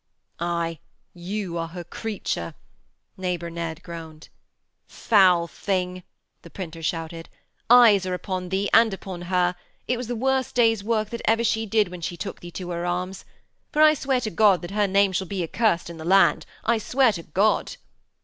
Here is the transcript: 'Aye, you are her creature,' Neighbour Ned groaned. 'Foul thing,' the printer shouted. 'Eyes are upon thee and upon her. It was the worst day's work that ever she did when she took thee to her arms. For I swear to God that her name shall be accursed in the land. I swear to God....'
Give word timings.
'Aye, 0.39 0.79
you 1.13 1.59
are 1.59 1.67
her 1.67 1.83
creature,' 1.83 2.55
Neighbour 3.17 3.51
Ned 3.51 3.83
groaned. 3.83 4.29
'Foul 4.87 5.45
thing,' 5.47 6.01
the 6.41 6.49
printer 6.49 6.81
shouted. 6.81 7.29
'Eyes 7.69 8.07
are 8.07 8.15
upon 8.15 8.49
thee 8.49 8.67
and 8.73 8.95
upon 8.95 9.21
her. 9.29 9.55
It 9.87 9.97
was 9.97 10.07
the 10.07 10.15
worst 10.15 10.55
day's 10.55 10.83
work 10.83 11.11
that 11.11 11.21
ever 11.25 11.43
she 11.43 11.67
did 11.67 11.89
when 11.89 12.01
she 12.01 12.17
took 12.17 12.39
thee 12.39 12.49
to 12.49 12.71
her 12.71 12.83
arms. 12.83 13.25
For 13.71 13.83
I 13.83 13.93
swear 13.93 14.19
to 14.21 14.31
God 14.31 14.63
that 14.63 14.71
her 14.71 14.87
name 14.87 15.11
shall 15.11 15.27
be 15.27 15.43
accursed 15.43 15.87
in 15.87 15.97
the 15.97 16.03
land. 16.03 16.47
I 16.63 16.79
swear 16.79 17.11
to 17.11 17.21
God....' 17.21 17.75